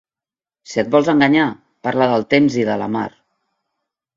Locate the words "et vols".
0.83-1.11